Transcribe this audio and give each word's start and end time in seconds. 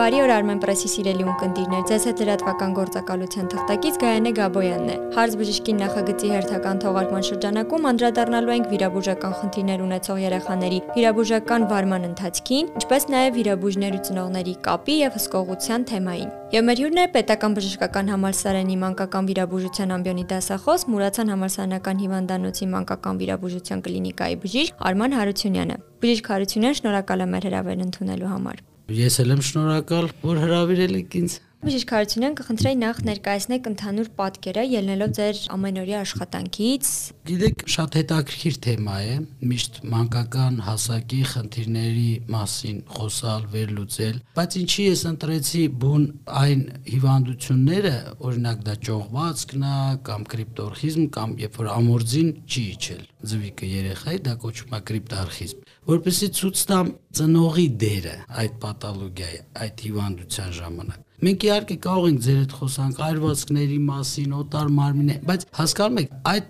Բարի 0.00 0.20
օր 0.24 0.30
Armen 0.32 0.60
Press-ի 0.62 0.88
սիրելի 0.88 1.24
ունկնդիրներ։ 1.28 1.80
Ձեզ 1.90 2.04
հետ 2.08 2.20
լրատվական 2.22 2.70
գործակալության 2.78 3.48
թղթակից 3.52 3.96
Գայանե 4.00 4.30
Գաբոյանն 4.38 4.86
է։ 4.88 4.94
Հարց 5.12 5.34
բժշկին 5.40 5.82
նախագծի 5.82 6.30
հերթական 6.32 6.80
թողարկման 6.84 7.26
շրջանակում 7.28 7.88
անդրադառնալու 7.90 8.54
ենք 8.54 8.70
վիրաբուժական 8.70 9.34
խնդիրներ 9.40 9.82
ունեցող 9.84 10.22
երեխաների 10.22 10.78
վիրաբուժական 10.96 11.66
վարման 11.74 12.06
ընթացքին, 12.08 12.70
ինչպես 12.80 13.06
նաև 13.12 13.36
վիրաբույժներ 13.36 13.98
ու 14.00 14.02
ծնողների 14.08 14.54
կապի 14.64 14.96
եւ 15.04 15.20
հսկողության 15.20 15.84
թեմային։ 15.92 16.32
Եվ 16.56 16.64
մեր 16.70 16.80
հյուրն 16.80 17.00
է 17.04 17.06
պետական 17.20 17.58
բժշկական 17.60 18.10
համալսարանի 18.14 18.80
մանկական 18.80 19.30
վիրաբուժության 19.30 19.94
ամբիոնի 20.00 20.24
դասախոս 20.32 20.88
Մուրացան 20.96 21.34
համալսարանական 21.36 22.02
հիվանդանոցի 22.06 22.72
մանկական 22.72 23.20
վիրաբուժության 23.20 23.84
կլինիկայի 23.84 24.40
բժիշկ 24.48 24.82
Արման 24.90 25.20
Հարությունյանը։ 25.20 25.78
Բժիշկ 26.00 26.34
Հարությունյան, 26.34 26.80
շնորհակալ 26.80 27.24
եմ 27.28 27.40
հրավերն 27.44 27.88
ընդունելու 27.90 28.34
համար։ 28.34 28.69
Ես 28.90 29.20
էլ 29.22 29.36
եմ 29.36 29.42
շնորհակալ, 29.46 30.08
որ 30.26 30.38
հրավիրել 30.42 30.96
եք 30.98 31.12
ինձ։ 31.20 31.34
Բժիշկ 31.60 31.90
Հարությունյան 31.92 32.36
կխնդրեի 32.38 32.76
նախ 32.80 33.00
ներկայացնեք 33.04 33.66
ընդհանուր 33.68 34.06
պատկերը 34.16 34.62
ելնելով 34.64 35.10
ձեր 35.18 35.40
ամենօրյա 35.52 35.98
աշխատանքից։ 36.00 36.92
Գիտեք, 37.30 37.64
շատ 37.74 37.98
հետաքրքիր 38.00 38.56
թեմա 38.64 38.94
է, 39.04 39.16
միշտ 39.50 39.76
մանկական 39.92 40.56
հասակի 40.64 41.20
խնդիրների 41.32 42.06
մասին 42.32 42.78
խոսալ, 42.96 43.44
վերլուծել, 43.52 44.16
բայց 44.40 44.56
ինչի 44.60 44.86
ես 44.88 45.04
ընտրեցի 45.10 45.64
բուն 45.84 46.08
այն 46.40 46.64
հիվանդությունները, 46.88 47.94
օրինակ 48.30 48.64
դա 48.70 48.78
ճողվածքն 48.88 49.68
է 49.68 49.76
կամ 50.08 50.26
կրիպտորխիզմ 50.32 51.04
կամ 51.20 51.36
երբ 51.44 51.60
որ 51.60 51.70
ամորձին 51.76 52.32
չի 52.48 52.64
իջել 52.72 53.04
ձվիկը 53.34 53.70
երեխայի, 53.74 54.24
դա 54.30 54.36
կոչվում 54.46 54.80
է 54.80 54.82
կրիպտարխիզմ 54.90 55.68
որպեսզի 55.90 56.32
ցույց 56.40 56.64
տամ 56.70 56.90
ծնողի 57.20 57.68
դերը 57.84 58.16
այդ 58.40 58.58
պաթոլոգիայի, 58.64 59.40
այդ 59.64 59.86
հիվանդության 59.90 60.58
ժամանակ։ 60.60 61.06
Մենք 61.20 61.46
իհարկե 61.50 61.76
կարող 61.84 62.06
ենք 62.10 62.20
ձեր 62.24 62.36
հետ 62.40 62.52
խոսանք 62.60 63.00
այրվածքների 63.06 63.78
մասին, 63.90 64.36
օտար 64.40 64.70
մարմինը, 64.80 65.16
բայց 65.28 65.46
հասկանում 65.60 66.00
եք, 66.00 66.14
այդ 66.30 66.46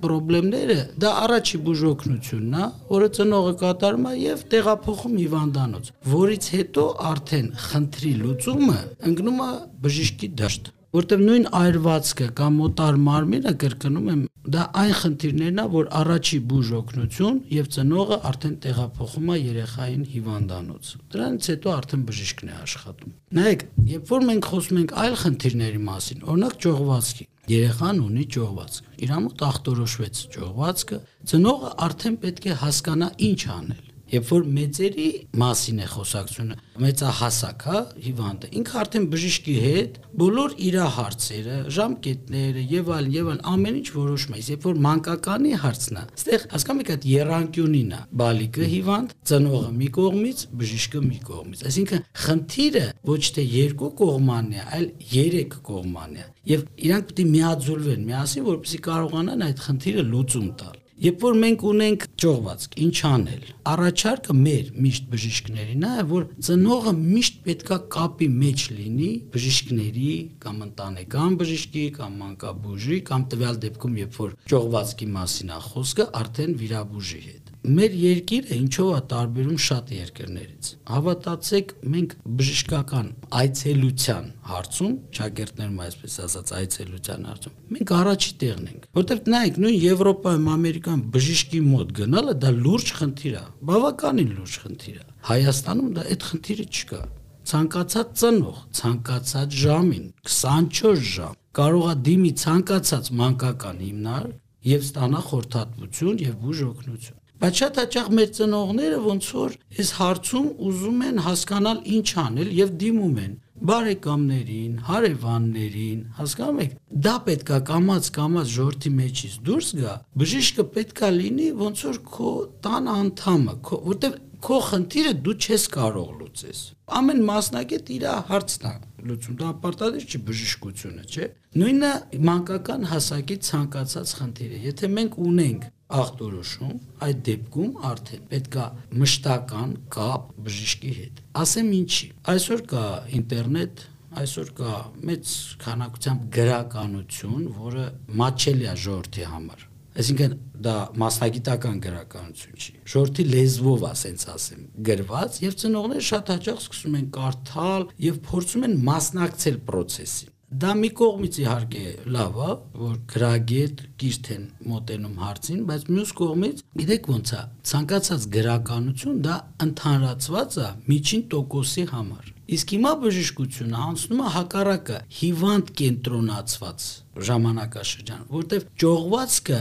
խնդիրները 0.50 0.77
դա 1.02 1.10
առաջի 1.24 1.60
բուժօգնությունն 1.66 2.56
է, 2.60 2.66
որը 2.90 3.08
ծնողը 3.18 3.54
կատարում 3.60 4.08
է 4.10 4.14
եւ 4.20 4.44
տեղափոխում 4.54 5.16
հիվանդանոց, 5.20 5.94
որից 6.14 6.50
հետո 6.56 6.84
արդեն 7.10 7.48
խնդրի 7.70 8.12
լուծումը 8.24 8.78
ընկնում 9.10 9.40
է 9.46 9.50
բժշկի 9.86 10.30
դաշտ 10.40 10.70
որտեվ 10.96 11.20
նույն 11.22 11.44
այրվածքը 11.55 12.27
կամ 12.41 12.56
մոտար 12.60 12.96
մարմինը 13.06 13.50
կրկնում 13.62 14.06
եմ 14.10 14.22
դա 14.50 14.62
այն 14.80 14.94
խնդիրներն 15.00 15.60
է 15.62 15.66
որ 15.74 15.91
առաջի 16.00 16.38
բուժ 16.50 16.70
օգնություն 16.80 17.36
եւ 17.55 17.69
ծնողը 17.77 18.19
արդեն 18.30 18.56
տեղափոխում 18.64 19.30
է 19.30 19.36
երեխային 19.41 20.06
հիվանդանոց 20.14 20.91
դրանից 21.14 21.50
հետո 21.52 21.74
արդեն 21.77 22.02
բժիշկն 22.11 22.50
է 22.50 22.56
աշխատում 22.64 23.12
նայեք 23.38 23.64
երբ 23.91 24.11
որ 24.11 24.27
մենք 24.30 24.48
խոսում 24.50 24.80
ենք 24.80 24.96
այլ 25.05 25.14
խնդիրների 25.20 25.83
մասին 25.91 26.24
օրինակ 26.30 26.56
ճողվածքի 26.66 27.28
երեխան 27.50 28.02
ունի 28.06 28.24
ճողվածք 28.34 29.05
իր 29.05 29.14
մոտ 29.20 29.44
ախտորոշվեց 29.50 30.24
ճողվածքը 30.34 30.98
ծնողը 31.30 31.70
արդեն 31.86 32.18
պետք 32.24 32.50
է 32.50 32.58
հասկանա 32.64 33.08
ինչ 33.30 33.41
անել 33.61 33.89
Երբ 34.11 34.30
որ 34.30 34.47
մեծերի 34.56 35.08
մասին 35.41 35.80
է 35.80 35.89
խոսակցությունը, 35.91 36.56
մեծահասակ, 36.84 37.64
հա, 37.70 37.80
հիվանդը, 38.06 38.50
ինքը 38.61 38.78
արդեն 38.80 39.06
բժիշկի 39.12 39.55
հետ 39.64 39.98
բոլոր 40.20 40.55
իր 40.67 40.78
հարցերը, 40.97 41.58
ժամկետները 41.77 42.64
եւ 42.70 42.91
այլն 42.97 43.14
եւ 43.14 43.30
այլն 43.30 43.44
ամեն 43.50 43.78
ինչ 43.80 43.89
որոշում 44.00 44.34
է։ 44.34 44.42
Երբ 44.50 44.67
որ 44.70 44.80
մանկականի 44.86 45.52
հարցն 45.61 46.00
է, 46.00 46.05
այստեղ 46.11 46.47
հասկանում 46.55 46.80
եք 46.80 46.92
այդ 46.94 47.06
երանկյունին 47.11 47.91
է, 47.91 48.00
բալիկը 48.20 48.69
հիվանդ, 48.70 49.14
ծնողը 49.30 49.70
մի 49.80 49.89
կողմից, 50.00 50.45
բժիշկը 50.61 51.02
մի 51.06 51.20
կողմից։ 51.30 51.64
Այսինքն 51.70 52.05
խնդիրը 52.24 52.84
ոչ 53.11 53.22
թե 53.36 53.47
երկու 53.50 53.92
կողմանի 54.00 54.61
է, 54.61 54.67
այլ 54.80 54.86
երեք 55.14 55.56
կողմանի 55.70 56.20
է։ 56.20 56.28
Եվ 56.50 56.67
իրանք 56.91 57.11
պետք 57.11 57.20
է 57.20 57.30
միաձուլվեն 57.30 58.06
միասին, 58.11 58.47
որպեսզի 58.50 58.78
կարողանան 58.86 59.45
այդ 59.50 59.67
խնդիրը 59.67 60.05
լուծում 60.11 60.48
տալ։ 60.61 60.80
Երբ 61.00 61.22
որ 61.24 61.36
մենք 61.40 61.62
ունենք 61.64 62.02
ճողվածք, 62.20 62.74
ինչ 62.84 62.96
անել։ 63.08 63.44
Առաջարկը 63.70 64.34
մեր 64.36 64.66
միշտ 64.84 65.06
բժիշկներին 65.14 65.86
է, 65.88 65.92
որ 66.11 66.27
ծնողը 66.44 66.92
միշտ 66.98 67.38
պետքա 67.46 67.78
կապի 67.96 68.28
մեջ 68.42 68.64
լինի 68.77 69.08
բժիշկների 69.33 70.12
կամ 70.44 70.58
ընտանեկան 70.68 71.39
բժիշկի 71.40 71.84
կամ 71.96 72.18
մանկաբույժի 72.20 72.98
կամ 73.08 73.24
տվյալ 73.33 73.62
դեպքում, 73.64 73.96
երբ 74.05 74.20
որ 74.20 74.34
ճողվածքի 74.52 75.08
մասին 75.16 75.55
է 75.56 75.62
խոսքը, 75.70 76.06
արդեն 76.20 76.58
վիրաբույժի 76.60 77.22
հետ 77.30 77.50
մեր 77.60 77.96
երկիրը 78.00 78.56
ինչով 78.56 78.90
է 78.96 79.00
տարբերում 79.10 79.56
շատ 79.60 79.90
երկրներից։ 79.92 80.68
Հավատացեք, 80.90 81.74
մենք 81.92 82.14
բժշկական 82.40 83.10
այցելության 83.40 84.30
հարցում, 84.48 84.94
շագերտներում 85.18 85.83
այսպես 85.84 86.14
ասած 86.24 86.52
այցելության 86.60 87.28
հարցում, 87.30 87.58
մենք 87.77 87.92
առաջի 88.00 88.33
տեղն 88.40 88.70
ենք։ 88.70 88.80
Որտեվ 88.90 89.28
նայեք, 89.30 89.58
նույն 89.62 89.77
Եվրոպայում, 89.80 90.46
Ամերիկայում 90.51 91.02
բժշկի 91.14 91.61
մոտ 91.62 91.95
գնալը 92.01 92.34
դա 92.42 92.51
լուրջ 92.56 92.89
խնդիր 92.98 93.36
է, 93.39 93.45
բավականին 93.70 94.33
լուրջ 94.40 94.56
խնդիր 94.64 94.96
է։ 94.98 95.05
Հայաստանում 95.30 95.90
դա 95.95 96.06
այդ 96.11 96.27
խնդիրը 96.30 96.67
չկա 96.74 97.02
ցանկացած 97.51 98.11
ծնող 98.20 98.58
ցանկացած 98.78 99.55
ժամին 99.61 100.05
24 100.33 101.01
ժամ 101.12 101.39
կարող 101.58 101.86
է 101.92 101.95
դիմի 102.08 102.33
ցանկացած 102.42 103.08
մանկական 103.20 103.80
հիմնար 103.86 104.27
եւ 104.70 104.84
ստանա 104.86 105.22
խորհրդատվություն 105.30 106.20
եւ 106.27 106.36
բուժ 106.45 106.61
օգնություն 106.68 107.20
Բայց 107.40 107.61
շատ 107.61 107.78
հաճախ 107.80 108.08
մեր 108.17 108.33
ծնողները 108.36 108.96
ոնց 109.01 109.28
որ 109.36 109.55
այս 109.80 109.90
հարցում 109.96 110.48
ուզում 110.70 111.05
են 111.11 111.20
հասկանալ 111.24 111.78
ինչ 111.96 112.08
անել 112.20 112.51
եւ 112.61 112.74
դիմում 112.83 113.20
են 113.20 113.39
բարեկամներին, 113.70 114.74
հարևաններին, 114.89 116.02
հասկանում 116.17 116.61
եք, 116.64 116.77
դա 117.06 117.14
պետքա 117.27 117.58
կամած 117.70 118.06
կամած 118.17 118.52
ժողովրդի 118.55 118.92
մեջից 119.01 119.34
դուրս 119.48 119.73
գա, 119.80 119.95
բժիշկը 120.20 120.67
պետքա 120.77 121.11
լինի 121.17 121.48
ոնց 121.61 121.83
որ 121.89 121.98
քո 122.14 122.30
տան 122.64 122.92
անդամը, 122.95 123.57
քո 123.68 123.80
որտեվ 123.89 124.14
քո 124.40 124.61
խնդիրը 124.68 125.12
դու 125.24 125.34
չես 125.45 125.67
կարող 125.74 126.12
լուծես։ 126.20 126.61
Ամեն 127.01 127.20
մասնակետ 127.28 127.90
իր 127.96 128.06
հարցն 128.31 128.64
է 128.70 128.72
լուծում, 129.11 129.37
դա 129.40 129.50
պարտադիր 129.64 130.06
չի 130.08 130.20
բժշկությունը, 130.28 131.05
չէ։ 131.11 131.28
Նույնը 131.61 131.93
մանկական 132.31 132.88
հասակի 132.90 133.37
ցանկացած 133.50 134.14
խնդիրը։ 134.20 134.62
Եթե 134.70 134.90
մենք 134.96 135.20
ունենք 135.28 135.69
ախտորոշում, 135.90 136.75
այդ 137.06 137.23
դեպքում 137.28 137.70
արդեն 137.90 138.26
պետքա 138.31 138.67
մշտական 139.00 139.73
կապ 139.94 140.28
բժիշկի 140.46 140.93
հետ։ 140.99 141.23
Ասեմ 141.40 141.73
ինչի։ 141.81 142.11
Այսօր 142.34 142.62
կա 142.70 142.84
ինտերնետ, 143.20 143.82
այսօր 144.20 144.52
կա 144.61 144.76
մեծ 145.11 145.34
քանակությամբ 145.64 146.23
գրականություն, 146.37 147.44
որը 147.61 147.84
մաչելի 148.20 148.70
է 148.70 148.76
ժողովրդի 148.84 149.28
համար։ 149.34 149.67
Այսինքն 150.00 150.34
դա 150.64 150.75
մասնագիտական 151.02 151.78
գրականություն 151.84 152.61
չի։ 152.62 152.75
Ժողովրդի 152.93 153.25
լեզվով 153.31 153.87
ասենց 153.90 154.26
ասեմ, 154.34 154.67
գրված 154.87 155.38
եւ 155.44 155.56
ծնողները 155.62 156.05
շատ 156.11 156.31
հաճախ 156.34 156.61
սկսում 156.64 156.99
են 157.00 157.08
կարդալ 157.17 157.87
եւ 158.06 158.20
փորձում 158.31 158.67
են 158.70 158.76
մասնակցել 158.90 159.58
process-ին 159.70 160.37
Դա 160.50 160.72
մի 160.75 160.88
կողմից 160.99 161.37
իհարկե 161.44 161.82
լավ 162.11 162.38
է, 162.43 162.55
որ 162.81 162.94
գրագետ 163.12 163.82
կիրթ 164.02 164.31
են 164.34 164.49
մոտենում 164.66 165.20
հարցին, 165.22 165.61
բայց 165.69 165.84
մյուս 165.90 166.12
կողմից 166.20 166.62
գիտեք 166.81 167.06
ոնց 167.12 167.31
է, 167.38 167.43
ցանկացած 167.70 168.26
գրականություն 168.34 169.20
դա 169.28 169.37
ընդհանրացված 169.66 170.58
է 170.58 170.66
միջին 170.90 171.25
տոկոսի 171.31 171.87
համար։ 171.93 172.34
Իսկ 172.50 172.75
հիմա 172.75 172.93
բժշկությունը 173.06 173.81
անցնում 173.87 174.20
է 174.26 174.34
հակառակը 174.40 175.00
հիվանդ 175.20 175.75
կենտրոնացված 175.81 176.90
ժամանակաշրջան, 177.31 178.28
որտեղ 178.34 178.69
ճողվածքը 178.82 179.60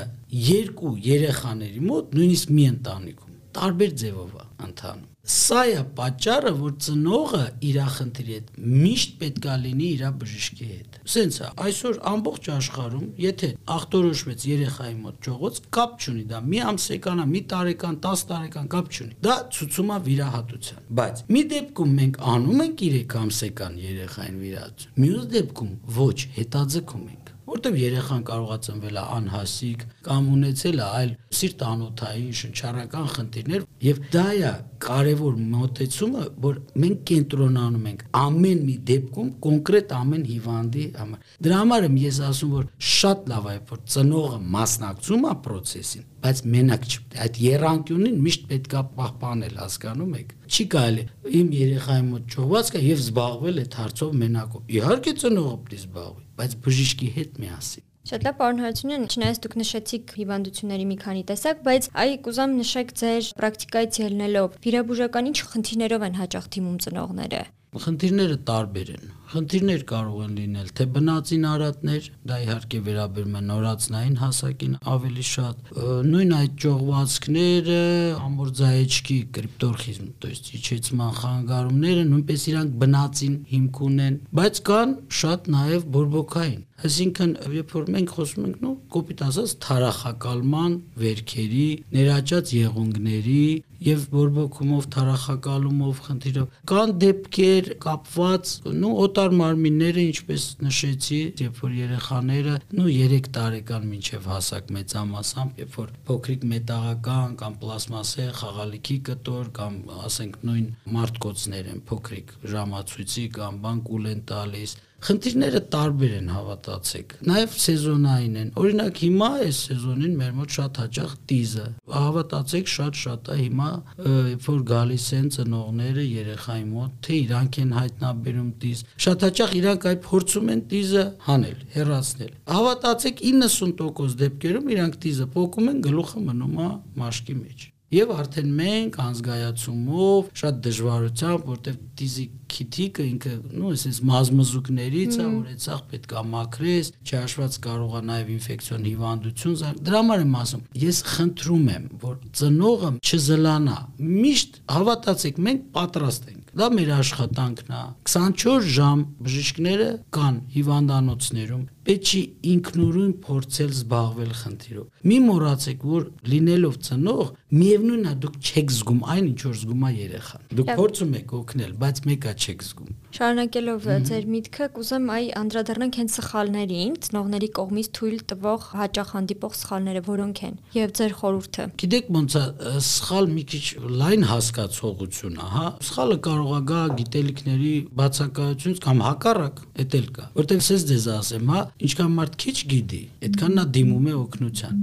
երկու 0.49 0.93
երեխաների 1.05 1.83
մոտ 1.85 2.17
նույնիսկ 2.17 2.55
մի 2.57 2.69
ընտանիքում 2.73 3.28
տարբեր 3.57 3.95
ձևով 4.03 4.35
է 4.39 4.45
ընթանում 4.69 5.07
Սա 5.29 5.63
է 5.69 5.81
պատճառը, 5.93 6.51
որ 6.57 6.71
ծնողը 6.81 7.41
իր 7.69 7.75
խնդրի 7.95 8.35
հետ 8.35 8.47
միշտ 8.65 9.11
պետքա 9.19 9.57
լինի 9.63 9.89
իր 9.93 10.03
բժշկի 10.21 10.69
հետ։ 10.69 10.97
Սենց 11.13 11.35
է, 11.37 11.49
այսօր 11.65 11.99
ամբողջ 12.11 12.49
աշխարհում, 12.55 13.03
եթե 13.25 13.49
ախտորոշվեց 13.75 14.45
երեխայի 14.49 14.95
մոտ 15.03 15.19
ճողոց, 15.27 15.59
կապ 15.77 15.93
չունի 15.99 16.25
դա, 16.33 16.41
մի 16.49 16.63
ամսեկան, 16.71 17.21
մի 17.29 17.41
տարեկան, 17.53 17.99
10 18.07 18.25
տարեկան 18.31 18.71
կապ 18.73 18.89
չունի։ 18.89 19.13
Դա 19.29 19.35
ցուցում 19.59 19.93
է 19.93 19.99
վիրահատության։ 20.09 20.89
Բայց 20.99 21.23
մի 21.29 21.43
դեպքում 21.53 21.95
մենք 21.99 22.19
անում 22.33 22.65
ենք 22.65 22.83
3 22.89 23.17
ամսեկան 23.19 23.79
երեխային 23.85 24.39
վիրահատություն, 24.49 24.99
մյուս 25.03 25.29
դեպքում 25.35 25.73
ոչ, 25.99 26.17
հետաձգում 26.39 27.05
ենք 27.09 27.18
որտեվ 27.49 27.77
երեխան 27.79 28.23
կարողա 28.29 28.57
ծնվել 28.65 28.97
է 28.99 29.03
անհասիկ 29.17 29.85
կամ 30.05 30.27
ունեցել 30.35 30.79
է 30.79 30.87
այլ 30.99 31.13
սիրտանոթային 31.39 32.35
շնչառական 32.39 33.07
խնդիրներ 33.15 33.65
եւ 33.85 34.01
դա 34.13 34.25
է 34.39 34.51
կարևոր 34.85 35.39
մոտեցումը 35.53 36.25
որ 36.45 36.59
մենք 36.83 37.01
կենտրոնանում 37.09 37.87
ենք 37.89 38.03
ամեն 38.19 38.61
մի 38.69 38.75
դեպքում 38.89 39.31
կոնկրետ 39.45 39.95
ամեն 39.99 40.23
հիվանդի 40.29 40.85
համար 40.99 41.33
դրա 41.47 41.59
համար 41.59 41.87
եմ 41.89 41.97
ես 42.03 42.21
ասում 42.29 42.53
որ 42.59 42.69
շատ 42.93 43.29
լավ 43.33 43.49
է 43.49 43.57
որ 43.73 43.83
ծնողը 43.95 44.39
մասնակցում 44.55 45.27
է 45.29 45.35
process-ին 45.49 46.07
բայց 46.23 46.41
մենակ 46.53 46.87
չպետք։ 46.89 47.19
Այդ 47.25 47.39
երանկյունին 47.43 48.17
միշտ 48.25 48.47
պետքա 48.49 48.81
պահպանել, 48.99 49.59
հասկանում 49.63 50.15
եք։ 50.19 50.33
Չի 50.49 50.65
կարելի 50.75 51.03
իմ 51.39 51.51
երեխայի 51.59 52.05
մոտ 52.09 52.31
ճողված 52.35 52.71
կա 52.75 52.81
եւ 52.85 53.03
զբաղվել 53.03 53.61
այդ 53.63 53.77
հարցով 53.79 54.17
մենակով։ 54.23 54.73
Իհարկե 54.79 55.13
ծնողը 55.23 55.53
պետք 55.59 55.77
է 55.79 55.83
զբաղվի, 55.83 56.25
բայց 56.39 56.57
բժիշկի 56.65 57.13
հետ 57.19 57.39
միասին։ 57.43 57.85
Շատ 58.09 58.23
լավ, 58.25 58.35
պարոն 58.39 58.61
Հարությունյան, 58.63 59.03
չնայած 59.13 59.39
դուք 59.43 59.55
նշեցիք 59.59 60.13
հիվանդությունների 60.17 60.85
մի 60.89 60.97
քանի 61.03 61.23
տեսակ, 61.29 61.59
բայց 61.67 61.89
այ 61.99 62.13
կուզամ 62.25 62.55
նշեք 62.63 62.93
ձեր 63.03 63.29
պրակտիկայից 63.43 63.99
ելնելով, 64.01 64.57
վիրաբուժական 64.65 65.29
ինչ 65.29 65.37
խնդիրներով 65.51 66.05
են 66.09 66.19
հաճախ 66.23 66.49
դիմում 66.55 66.79
ծնողները։ 66.87 67.43
Խնդիրները 67.74 68.34
տարբեր 68.48 68.90
են։ 68.94 69.06
Խնդիրներ 69.34 69.80
կարող 69.90 70.18
են 70.24 70.34
լինել 70.38 70.68
թե 70.78 70.84
բնածին 70.94 71.46
արատներ, 71.50 72.04
դա 72.30 72.36
իհարկե 72.44 72.80
վերաբերում 72.88 73.34
է 73.34 73.40
նորածնային 73.48 74.14
հասակին 74.20 74.76
ավելի 74.94 75.24
շատ, 75.30 75.72
նույն 76.10 76.34
այդ 76.38 76.54
ճողվածքները, 76.64 77.80
ամորձայեչքի 78.28 79.18
կրիպտորխիզմ, 79.38 80.12
то 80.22 80.30
есть 80.30 80.52
իջեցման 80.60 81.10
խանգարումները 81.18 82.04
նույնպես 82.12 82.46
իրանք 82.54 82.78
բնածին 82.84 83.34
հիմք 83.54 83.82
ունեն, 83.88 84.20
բայց 84.38 84.62
կան 84.70 84.94
շատ 85.24 85.50
նաև 85.58 85.90
բորբոքային 85.98 86.62
Այսինքն, 86.84 87.30
երբ 87.54 87.70
որ 87.72 87.84
մենք 87.94 88.12
խոսում 88.12 88.46
ենք, 88.48 88.56
նո, 88.60 88.70
կոպիտ 88.92 89.20
ասած, 89.24 89.52
թարախակալման 89.64 90.72
վերքերի, 91.00 91.68
ներաճած 91.94 92.50
եղունգների 92.58 93.44
եւ 93.85 94.05
բորբոքումով 94.13 94.87
թարախակալումով 94.93 96.01
խնդիրով 96.05 96.57
կան 96.69 96.93
դեպքեր 97.03 97.69
կապված, 97.85 98.51
նո, 98.79 98.89
օտար 99.05 99.35
մարմինները, 99.39 100.03
ինչպես 100.09 100.47
նշեցի, 100.65 101.21
երբ 101.43 101.61
որ 101.63 101.77
երեխաները, 101.79 102.55
նո, 102.79 102.87
3 102.99 103.31
տարեկան 103.39 103.87
մինչև 103.93 104.29
հասակ 104.33 104.73
մեծամասամբ, 104.79 105.63
երբ 105.63 105.79
որ 105.79 105.93
փոքրիկ 106.09 106.45
մետաղական 106.53 107.39
կամ 107.39 107.57
պլաստմասե 107.63 108.27
խաղալիքի 108.39 108.99
կտոր 109.09 109.49
կամ 109.59 109.79
ասենք 110.09 110.37
նույն 110.49 110.67
մարտկոցներ 110.99 111.73
են 111.73 111.81
փոքրիկ 111.89 112.35
ժամացույցի 112.53 113.25
կամ 113.39 113.63
բան 113.63 113.83
կուլ 113.89 114.13
են 114.13 114.23
տալիս 114.33 114.77
Խնդիրները 114.99 115.59
տարբեր 115.73 116.13
են 116.17 116.29
հավատացեք։ 116.33 117.13
Նաև 117.29 117.53
սեզոնային 117.63 118.35
են։ 118.41 118.49
Օրինակ 118.59 118.99
հիմա 119.03 119.29
այս 119.45 119.61
սեզոնին 119.69 120.17
մեր 120.19 120.33
մոտ 120.39 120.55
շատ 120.57 120.79
հաճախ 120.83 121.13
տիզը։ 121.29 121.67
Հավատացեք 121.95 122.71
շատ-շատ 122.73 123.29
է 123.29 123.37
հիմա, 123.39 123.69
երբ 124.09 124.49
որ 124.49 124.59
գալիս 124.73 125.07
են 125.19 125.31
ծնողները 125.37 126.05
երեխայի 126.09 126.65
մոտ, 126.73 126.99
թե 127.07 127.17
իրանք 127.19 127.59
են 127.63 127.73
հայտնաբերում 127.79 128.51
տիզ։ 128.59 128.83
Շատ 129.07 129.25
հաճախ 129.29 129.57
իրանք 129.63 129.89
այդ 129.93 130.05
փորձում 130.09 130.53
են 130.53 130.63
տիզը 130.73 131.07
հանել, 131.29 131.65
հեռացնել։ 131.79 132.37
Հավատացեք 132.59 133.25
90% 133.31 134.21
դեպքերում 134.25 134.71
իրանք 134.75 135.01
տիզը 135.07 135.33
փոկում 135.39 135.73
են, 135.73 135.83
գլուխը 135.89 136.23
մնում 136.29 136.63
է 136.67 136.71
մաշկի 136.99 137.39
մեջ 137.39 137.68
Եվ 137.89 138.11
արդեն 138.13 138.49
մենք 138.53 138.97
անզգայացումով 139.01 140.27
շատ 140.37 140.57
դժվարությամբ, 140.65 141.47
որտեվ 141.49 141.77
դիզի 141.99 142.25
քիթիկը 142.53 143.05
ինքը, 143.09 143.31
նո, 143.49 143.71
այսպես 143.73 143.97
մազմզուկներից 144.09 145.17
է, 145.17 145.25
որ 145.25 145.49
այդ 145.49 145.63
ցախ 145.63 145.81
պետք 145.89 146.13
է 146.13 146.23
մաքրես, 146.29 146.91
չհաշված 147.09 147.57
կարող 147.65 147.95
է 147.99 148.01
նաև 148.09 148.31
ինֆեկցիոն 148.35 148.87
հիվանդություն, 148.89 149.57
դրա 149.89 150.01
համար 150.03 150.23
եմ 150.25 150.37
ասում, 150.39 150.63
ես 150.85 151.01
խնդրում 151.09 151.67
եմ, 151.73 151.89
որ 152.05 152.15
ծնողը 152.39 152.91
չզլանա։ 153.09 153.79
Միշտ 154.09 154.61
հավատացեք, 154.77 155.41
մենք 155.49 155.65
պատրաստ 155.79 156.29
ենք 156.29 156.38
Դա 156.57 156.69
մեր 156.73 156.93
աշխատանքն 156.99 157.73
է։ 157.73 157.81
24 158.09 158.69
ժամ 158.75 159.03
բժիշկները 159.25 159.89
կան 160.15 160.39
հիվանդանոցներում, 160.55 161.65
պետք 161.89 162.09
չի 162.09 162.21
ինքնուրույն 162.49 163.13
փորձել 163.25 163.71
զբաղվել 163.73 164.33
խնդիրով։ 164.39 165.05
Մի 165.09 165.17
մոռացեք, 165.25 165.85
որ 165.89 166.03
լինելով 166.29 166.75
ծնող, 166.85 167.29
միևնույնն 167.59 168.09
է 168.09 168.13
դուք 168.25 168.35
չեք 168.49 168.73
զգում 168.75 169.01
այն, 169.09 169.29
ինչ 169.29 169.39
որ 169.49 169.55
զգում 169.59 169.85
է 169.89 169.91
երեխան։ 169.99 170.43
Դուք 170.59 170.69
փորձում 170.79 171.13
եք 171.19 171.33
օգնել, 171.39 171.71
բայց 171.81 172.01
մեկա 172.09 172.33
չեք 172.39 172.65
զգում։ 172.69 172.91
Շարունակելով 173.09 173.87
ձեր 174.09 174.27
միտքը, 174.29 174.65
կուզեմ 174.77 175.07
այ 175.09 175.25
անդրադառնանք 175.39 175.97
հենց 175.99 176.17
սխալներին, 176.19 176.93
ծնողների 177.09 177.49
կողմից 177.57 177.87
թույլ 177.97 178.19
տվող 178.29 178.67
հաճախ 178.79 179.09
հանդիպող 179.17 179.53
սխալները 179.59 180.03
որոնք 180.09 180.41
են 180.45 180.55
եւ 180.77 180.93
ձեր 180.99 181.15
խորհուրդը։ 181.19 181.65
Գիտեք 181.79 182.11
ոնց 182.19 182.37
է 182.39 182.43
սխալ 182.85 183.29
մի 183.33 183.43
քիչ 183.49 183.65
լայն 183.99 184.27
հասկացողություն 184.29 185.39
է, 185.39 185.49
հա։ 185.57 185.65
Սխալը 185.89 186.17
կարող 186.29 186.38
կարող 186.39 186.59
է 186.59 186.65
գա 186.69 186.81
գիտելիքների 186.99 187.71
բացակայությունից 187.99 188.79
կամ 188.85 189.01
հակառակ, 189.05 189.59
էդ 189.83 189.95
էլ 189.99 190.07
կա։ 190.15 190.27
Որտեղ 190.39 190.61
ես 190.69 190.85
ձեզ 190.89 191.07
ասեմ, 191.15 191.51
հա, 191.51 191.63
ինչքան 191.89 192.13
մարդ 192.19 192.37
քիչ 192.43 192.55
գիտի, 192.71 193.01
այդքան 193.27 193.55
նա 193.59 193.65
դիմում 193.75 194.07
է 194.09 194.15
օգնության։ 194.19 194.79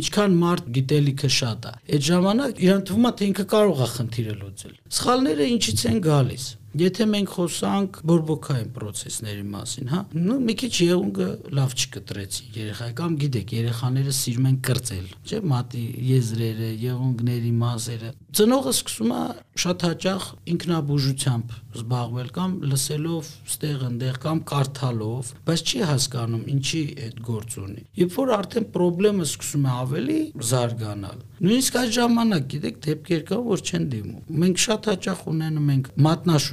Ինչքան 0.00 0.38
մարդ 0.44 0.70
գիտելիքը 0.78 1.30
շատ 1.40 1.68
է, 1.70 1.74
այդ 1.90 2.06
ժամանակ 2.10 2.62
իրան 2.70 2.86
թվում 2.90 3.10
է 3.10 3.12
թե 3.20 3.30
ինքը 3.30 3.46
կարող 3.50 3.80
է 3.80 3.90
խնդիրը 3.96 4.36
լուծել։ 4.40 4.74
Սխալները 5.00 5.50
ինչից 5.50 5.86
են 5.90 6.00
գալիս։ 6.06 6.46
Եթե 6.78 7.06
մենք 7.10 7.32
խոսանք 7.34 7.96
բորբոքային 8.06 8.68
process-ների 8.76 9.46
մասին, 9.50 9.88
հա, 9.90 10.00
նո 10.14 10.36
մի 10.46 10.54
քիչ 10.60 10.70
եղունգը 10.86 11.28
լավ 11.58 11.74
չկտրեցին 11.80 12.58
երեխայի 12.60 12.94
կամ 13.00 13.16
գիտեք, 13.24 13.54
երեխաները 13.58 14.14
սիրում 14.20 14.46
են 14.50 14.58
կրծել, 14.70 15.08
չէ՞, 15.26 15.40
մատի 15.50 15.82
եզրերը, 16.10 16.70
եղունգների 16.84 17.52
մասերը։ 17.58 18.12
Ծնողը 18.30 18.74
սկսում 18.76 19.10
է 19.10 19.24
շատ 19.60 19.84
հաճախ 19.90 20.28
ինքնաբուժությամբ 20.54 21.56
զբաղվել 21.80 22.30
կամ 22.38 22.54
լսելով 22.70 23.30
ստեղ 23.50 23.82
ընդեղ 23.90 24.20
կամ 24.22 24.38
կարդալով, 24.50 25.32
բայց 25.50 25.64
չի 25.70 25.80
հասկանում 25.90 26.46
ինչի 26.54 26.82
այդ 27.10 27.20
գործ 27.26 27.56
ունի։ 27.60 27.84
Երբ 28.00 28.16
որ 28.20 28.32
արդեն 28.38 28.66
խնդրեմը 29.00 29.26
սկսում 29.26 29.64
է 29.64 29.70
ավելի 29.80 30.18
զարգանալ, 30.50 31.20
նույնիսկ 31.40 31.76
այդ 31.80 31.92
ժամանակ 31.96 32.48
գիտեք 32.52 32.80
դեպքեր 32.84 33.22
կա, 33.30 33.38
որ 33.46 33.62
չեն 33.64 33.84
դիմում։ 33.94 34.40
Մենք 34.40 34.60
շատ 34.60 34.88
հաճախ 34.90 35.22
ունենում 35.30 35.70
ենք 35.74 35.88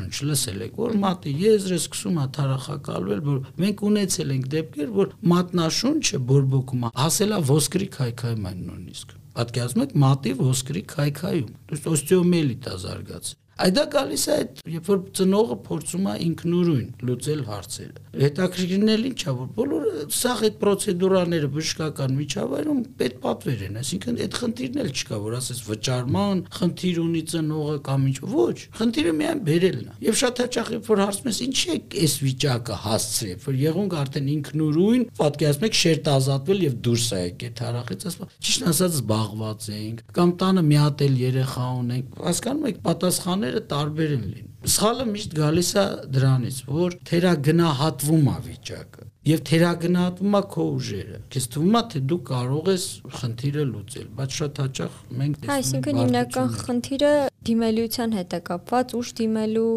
ինչ 0.07 0.18
լսել 0.27 0.62
եք, 0.68 0.77
որ 0.81 0.94
մատը 1.04 1.33
եզրը 1.44 1.80
սկսում 1.81 2.19
է 2.24 2.25
թարախակալվել, 2.38 3.21
որ 3.27 3.39
մենք 3.63 3.83
ունեցել 3.88 4.33
ենք 4.38 4.48
դեպքեր, 4.54 4.94
որ 4.98 5.15
մատնաշունչը 5.33 6.21
բորբոքում 6.31 6.86
է, 6.88 6.92
հասելա 7.01 7.42
ոսկրի 7.51 7.89
քայքայման 7.98 8.62
նույնիսկ։ 8.68 9.18
Պատկերացնու 9.38 9.86
եք 9.88 9.98
մատի 10.07 10.31
ոսկրի 10.42 10.83
քայքայում։ 10.94 11.51
Դուք 11.71 11.92
օստեոմիելիտ 11.98 12.71
է 12.71 12.77
զարգացել։ 12.88 13.44
Այդա 13.57 13.83
գալիս 13.89 14.24
է 14.27 14.33
այդ, 14.38 14.59
երբ 14.69 14.89
որ 14.92 15.00
ծնողը 15.18 15.56
փորձում 15.65 16.04
է 16.07 16.15
ինքնուրույն 16.27 16.89
լուծել 17.07 17.39
հարցերը։ 17.48 18.04
Հետաքրքիրն 18.18 18.92
էլ 18.94 19.06
ինչա, 19.07 19.33
որ 19.38 19.48
բոլորը 19.57 20.04
սաղ 20.18 20.44
այդ 20.48 20.56
պրոցեդուրաները 20.62 21.50
բժշկական 21.57 22.13
միջավայրում 22.18 22.80
պետք 23.01 23.18
պատվեր 23.25 23.63
են, 23.68 23.80
այսինքն 23.81 24.19
այդ 24.27 24.38
խնդիրն 24.38 24.81
էլ 24.83 24.92
չկա, 24.98 25.19
որ 25.25 25.36
ասես 25.38 25.59
վճարման 25.68 26.42
խնդիր 26.57 27.00
ունի 27.01 27.24
ծնողը 27.33 27.77
կամ 27.88 28.07
ինչ, 28.07 28.18
ոչ, 28.38 28.57
խնդիրը 28.77 29.13
միայն 29.18 29.42
բերելն 29.48 29.88
է։ 29.88 29.98
Եվ 30.07 30.18
շատ 30.21 30.42
հաճախ 30.44 30.71
երբ 30.77 30.89
որ 30.92 31.01
հարցում 31.07 31.30
ես 31.31 31.42
ինչի 31.48 31.68
է 31.68 31.80
այս 32.07 32.15
վիճակը 32.27 32.80
հասցրել, 32.88 33.39
որ 33.47 33.59
եղունգ 33.68 33.97
արդեն 33.97 34.31
ինքնուրույն, 34.37 35.06
պատկերացնում 35.18 35.68
եք 35.68 35.78
շերտ 35.78 36.09
ազատվել 36.18 36.66
եւ 36.68 36.78
դուրս 36.87 37.07
է 37.07 37.21
եկել 37.28 37.54
թարախից, 37.57 38.07
ասում, 38.07 38.31
ճիշտ 38.47 38.68
ասած 38.71 38.97
զբաղված 38.97 39.69
էինք, 39.78 40.04
կամ 40.18 40.33
տանը 40.42 40.64
մի 40.68 40.78
հատ 40.81 41.04
էլ 41.07 41.18
երեխա 41.28 41.68
ունենք, 41.78 42.18
հասկանում 42.28 42.68
եք, 42.68 42.81
պատասխանը 42.87 43.46
բաները 43.47 43.61
տարբեր 43.71 44.13
են 44.16 44.23
լինում։ 44.27 44.68
Սխալը 44.68 45.06
միշտ 45.07 45.35
գալիս 45.37 45.69
է 45.77 45.83
դրանից, 46.16 46.57
որ 46.68 46.95
թերագնահատվում 47.07 48.27
է 48.31 48.35
վիճակը 48.47 49.06
եւ 49.27 49.44
թերագնահատվում 49.47 50.35
է 50.37 50.42
քո 50.54 50.66
ուժերը։ 50.77 51.19
Քեզ 51.35 51.47
թվում 51.54 51.77
է 51.77 51.81
թե 51.94 52.01
դու 52.11 52.19
կարող 52.31 52.69
ես 52.71 52.85
խնդիրը 53.18 53.66
լուծել, 53.71 54.09
բայց 54.18 54.37
շատ 54.37 54.61
հաճախ 54.63 54.99
մենք 55.21 55.37
տեսնում 55.37 55.47
ենք 55.47 55.56
Այսինքն 55.57 56.01
հիմնական 56.01 56.51
խնդիրը 56.63 57.13
դիմելիության 57.47 58.18
հետ 58.18 58.37
է 58.37 58.42
կապված, 58.51 58.97
ուշ 58.97 59.13
դիմելու 59.21 59.71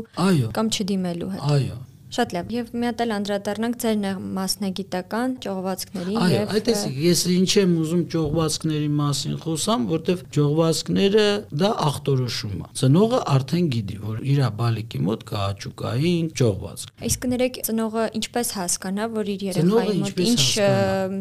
կամ 0.58 0.70
չդիմելու 0.70 1.30
հետ։ 1.34 1.48
Այո, 1.50 1.78
Շատ 2.10 2.32
լավ։ 2.34 2.48
Եւ 2.50 2.70
մի 2.74 2.86
հատ 2.88 3.02
էլ 3.04 3.12
անդրադառնանք 3.14 3.76
ձեր 3.82 3.98
մասնագիտական 4.34 5.34
ճողվածքներին 5.44 6.16
եւ 6.16 6.24
Այո, 6.26 6.46
այդտեսիկ 6.56 6.96
ես 7.04 7.20
ինչ 7.30 7.50
եմ 7.60 7.74
ուզում 7.80 8.02
ճողվածքների 8.14 8.88
մասին 9.00 9.36
խոսամ, 9.44 9.84
որտեվ 9.90 10.24
ճողվածքները 10.36 11.26
դա 11.60 11.70
ախտորոշում 11.86 12.56
է։ 12.58 12.70
Ծնողը 12.80 13.20
արդեն 13.34 13.70
գիտի, 13.76 13.98
որ 14.10 14.18
իր 14.30 14.42
բալիկի 14.58 15.00
մոտ 15.06 15.24
կա 15.30 15.44
աճուկային 15.50 16.28
ճողվածք։ 16.40 17.06
Իսկ 17.10 17.28
ներեք 17.30 17.62
ծնողը 17.70 18.04
ինչպես 18.20 18.52
հասկանա, 18.58 19.08
որ 19.14 19.30
իր 19.30 19.46
երեխայի 19.50 19.96
մոտ 20.00 20.20
ինչ 20.26 20.44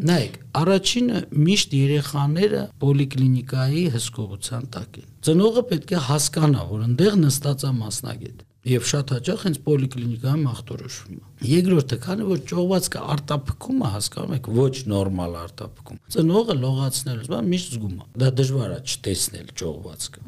Նայեք, 0.10 0.38
առաջինը 0.64 1.24
միշտ 1.50 1.80
երեխաները 1.80 2.66
պոլիկլինիկայի 2.82 3.86
հսկողության 3.94 4.70
տակ 4.74 5.02
են։ 5.04 5.10
Ծնողը 5.30 5.66
պետք 5.70 5.96
է 6.00 6.04
հասկանա, 6.10 6.68
որ 6.74 6.86
այնտեղ 6.90 7.20
նստած 7.28 7.66
է 7.70 7.74
մասնագետ 7.80 8.46
եւ 8.68 8.88
շատ 8.90 9.12
հաճախ 9.16 9.44
հենց 9.46 9.58
պոլիկլինիկայում 9.64 10.48
ախտորոշվում 10.50 11.20
է։ 11.20 11.48
Երկրորդը, 11.50 11.98
քանի 12.04 12.26
որ 12.28 12.42
ճողվածքը 12.50 13.04
արտափքում 13.14 13.80
է, 13.80 13.92
հասկանում 13.94 14.34
եք, 14.36 14.50
ոչ 14.60 14.74
նորմալ 14.92 15.38
արտափքում։ 15.40 16.02
Ծնողը 16.16 16.56
լողացնելուց 16.60 17.30
բան 17.32 17.50
միշտ 17.54 17.72
զգում 17.78 17.96
է։ 17.96 18.08
Դա 18.20 18.32
դժվար 18.40 18.74
է 18.76 18.80
չտեսնել 18.90 19.48
ճողվածքը։ 19.64 20.26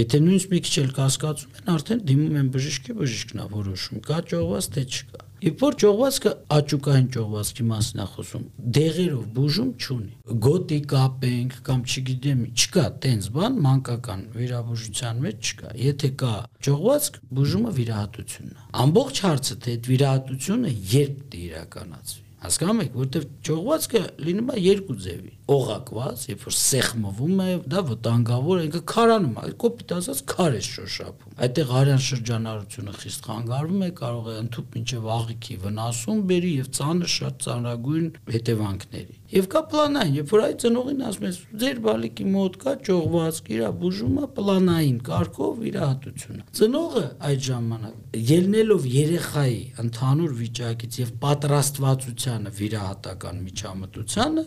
Եթե 0.00 0.22
նույնիսկ 0.24 0.54
մի 0.54 0.62
քիչ 0.64 0.74
էլ 0.84 0.90
կասկածում 0.96 1.60
են, 1.60 1.68
արդեն 1.74 2.02
դիմում 2.08 2.40
են 2.40 2.48
բժիշկի, 2.54 2.96
բժիշկն 3.04 3.44
է 3.44 3.48
որոշում, 3.52 4.02
կա 4.08 4.18
ճողված 4.32 4.70
թե 4.74 4.84
չկա։ 4.94 5.22
Երբ 5.44 5.60
որ 5.60 5.74
ճողվածքը 5.82 6.30
աճուկային 6.56 7.08
ճողվածքի 7.14 7.64
մասն 7.68 8.00
է 8.00 8.06
խոսում, 8.14 8.44
դեղերով 8.76 9.26
բուժում 9.36 9.72
չունի։ 9.76 10.38
Գոտի 10.46 10.78
կապենք 10.94 11.58
կամ 11.68 11.82
չգիտեմ, 11.84 12.40
չկա 12.54 12.86
տենց 13.04 13.28
բան 13.36 13.60
մանկական 13.68 14.24
վիրաբուժության 14.38 15.22
մեջ 15.28 15.52
չկա։ 15.52 15.76
Եթե 15.84 16.12
կա 16.24 16.34
ճողվածք, 16.64 17.22
բուժումը 17.36 17.76
վիրահատությունն 17.84 18.56
է։ 18.56 18.68
Ամբողջ 18.88 19.24
հարցը 19.28 19.60
թե 19.64 19.76
այդ 19.76 19.88
վիրահատությունը 19.92 20.76
երբ 20.96 21.24
դիրականացվի 21.36 22.24
Հասկանում 22.44 22.80
եք, 22.82 22.96
որտեվ 23.00 23.22
ճողվածքը 23.46 24.00
լինում 24.20 24.50
է 24.52 24.56
երկու 24.60 24.94
ձևի։ 25.00 25.30
Օղակված, 25.44 26.22
երբ 26.30 26.44
որ 26.46 26.54
սեղմվում 26.56 27.40
է, 27.44 27.48
դա 27.68 27.80
վտանգավոր 27.90 28.60
է, 28.60 28.64
ինքը 28.64 28.80
քարանում 28.94 29.34
է, 29.42 29.50
կոպիտ 29.60 29.92
ասած 29.98 30.22
քար 30.30 30.54
է 30.56 30.62
շոշափում։ 30.64 31.34
Այդտեղ 31.44 31.72
արյան 31.80 32.00
շրջանառությունը 32.04 32.94
խիստ 33.02 33.28
խանգարվում 33.28 33.84
է, 33.84 33.90
կարող 33.98 34.30
է 34.32 34.36
ընդཐུպ 34.44 34.78
մինչև 34.78 35.10
աղիքի 35.14 35.58
վնասում 35.64 36.22
բերի 36.30 36.52
եւ 36.54 36.70
ծանր 36.78 37.12
շատ 37.14 37.44
ծանրագույն 37.44 38.08
հետևանքների։ 38.34 39.18
Եվ 39.34 39.46
կա 39.50 39.60
պլանային, 39.74 40.14
երբ 40.14 40.32
որ 40.34 40.42
այդ 40.44 40.58
ծնողին 40.62 41.04
ասում 41.04 41.24
ես, 41.26 41.38
ձեր 41.64 41.78
բալիկի 41.84 42.26
մոտ 42.34 42.58
կա 42.64 42.74
ճողվածք, 42.86 43.48
իր 43.54 43.62
բուժումը 43.80 44.28
պլանային 44.36 44.98
կարգով 45.08 45.64
իր 45.68 45.78
հատությունը։ 45.84 46.44
Ծնողը 46.54 47.04
այդ 47.28 47.42
ժամանակ 47.48 48.18
ելնելով 48.30 48.86
երեխայի 48.94 49.58
ընդհանուր 49.84 50.36
վիճակից 50.38 50.98
եւ 51.02 51.10
պատրաստվածությանը 51.24 52.54
վիրահատական 52.60 53.42
միջամտությանը 53.48 54.44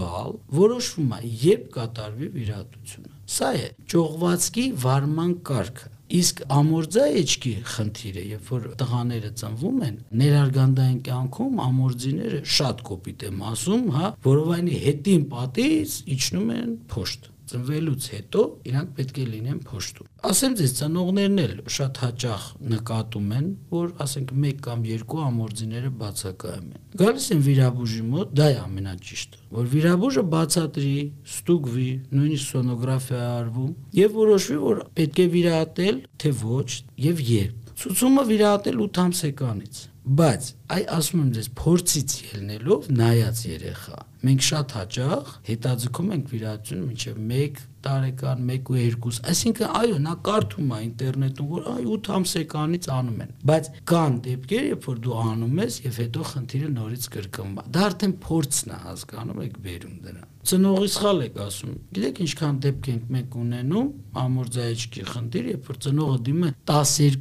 ինդիվիդուալ 0.00 0.36
որոշվում 0.56 1.10
է 1.16 1.30
երբ 1.44 1.64
կատարվի 1.76 2.28
վիրահատությունը։ 2.34 3.10
Սա 3.30 3.48
է 3.60 3.66
ճողվածքի 3.92 4.66
վարման 4.84 5.32
կարգը 5.50 5.90
Իսկ 6.10 6.40
ամորձա 6.50 7.02
էջքի 7.20 7.50
խնդիրը, 7.70 8.22
երբ 8.32 8.48
որ 8.50 8.64
տղաները 8.80 9.28
ծնվում 9.40 9.82
են, 9.86 9.98
ներարգանդային 10.22 10.96
կյանքում 11.06 11.60
ամորձիները 11.66 12.40
շատ 12.56 12.82
կոպիտ 12.88 13.22
եմ 13.28 13.44
ասում, 13.50 13.84
հա, 13.94 14.10
որովայնի 14.26 14.80
հետին 14.90 15.22
պատից 15.30 15.94
իջնում 16.16 16.50
են 16.56 16.72
փոշտ 16.90 17.30
ծնվելուց 17.50 18.06
հետո 18.14 18.42
իրանք 18.70 18.90
պետք 18.96 19.18
է 19.20 19.24
լինեն 19.30 19.60
փոշտում։ 19.66 20.08
Ասեմ 20.30 20.54
ձեզ, 20.60 20.72
ծնողներն 20.80 21.40
էլ 21.44 21.54
շատ 21.76 22.00
հաճախ 22.04 22.46
նկատում 22.70 23.30
են, 23.36 23.46
որ 23.74 23.92
ասենք 24.04 24.32
1 24.36 24.62
կամ 24.66 24.84
2 24.90 25.20
ամորձիները 25.26 25.92
բացակայում 26.00 26.68
են։ 26.70 26.82
Գալիս 27.00 27.28
են 27.34 27.44
վիրաբուժի 27.46 28.02
մոտ, 28.10 28.34
դա 28.40 28.48
է 28.50 28.58
ամենաճիշտը, 28.60 29.40
որ 29.60 29.70
վիրաբուժը 29.74 30.24
բացատրի, 30.34 30.96
ստուգվի, 31.30 31.90
նույնիսկ 32.20 32.50
սոնոգրաֆիա 32.50 33.22
արվում 33.40 33.70
եւ 34.00 34.18
որոշվի, 34.20 34.58
որ 34.70 34.82
պետք 35.00 35.20
է 35.20 35.28
վիրահատել, 35.36 36.02
թե 36.20 36.34
ոչ 36.44 36.70
եւ 37.10 37.24
երբ։ 37.30 37.72
Ցուցումը 37.80 38.26
վիրահատել 38.30 38.84
8 38.90 39.00
ամսեկանից 39.06 39.86
բայց 40.00 40.46
այ 40.72 40.84
ասում 40.96 41.20
եմ 41.20 41.32
ձեզ 41.36 41.48
փորձից 41.60 42.12
ելնելով 42.30 42.86
նայած 42.96 43.40
երեխա 43.50 43.98
մենք 44.24 44.44
շատ 44.46 44.72
հաճախ 44.76 45.32
հետաձգում 45.48 46.08
ենք 46.14 46.30
վիրահատություն 46.30 46.80
մինչև 46.86 47.20
1 47.40 47.60
տարեկան 47.84 48.40
1 48.54 48.70
ու 48.72 48.80
2 49.04 49.20
այսինքն 49.32 49.76
այո 49.80 49.98
նա 50.06 50.14
կարդում 50.28 50.72
է 50.76 50.80
ինտերնետում 50.86 51.50
որ 51.52 51.68
այ 51.74 51.84
8 51.96 52.10
ամսեկանից 52.16 52.88
անում 52.96 53.20
են 53.24 53.30
բայց 53.50 53.70
կան 53.92 54.18
դեպքեր 54.24 54.66
երբ 54.70 54.88
որ 54.90 54.98
դու 55.04 55.20
անում 55.20 55.62
ես 55.64 55.78
եւ 55.84 56.00
հետո 56.00 56.26
խնդիրը 56.32 56.72
նորից 56.80 57.08
կրկնվում 57.20 57.60
է 57.60 57.64
դա 57.76 57.86
արդեն 57.90 58.14
փորձն 58.24 58.74
է 58.76 58.80
հասկանում 58.88 59.40
եք 59.44 59.56
բերում 59.68 59.96
դրան 60.08 60.28
ծնողի 60.50 60.90
սխալ 60.90 61.18
եք 61.28 61.40
ասում 61.44 61.72
գիտեք 61.96 62.20
ինչքան 62.24 62.60
դեպք 62.64 62.86
ենք 62.90 63.08
մենք 63.16 63.34
ունենում 63.40 63.88
ամորձայեջքի 64.24 65.02
խնդիր 65.10 65.50
երբ 65.50 65.68
որ 65.70 65.80
ծնողը 65.84 66.20
է 66.50 66.52
12 66.70 67.18